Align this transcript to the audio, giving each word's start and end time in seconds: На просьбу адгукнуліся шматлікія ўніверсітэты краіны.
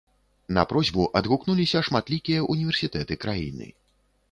На 0.57 0.61
просьбу 0.71 1.03
адгукнуліся 1.21 1.83
шматлікія 1.91 2.39
ўніверсітэты 2.51 3.21
краіны. 3.27 3.73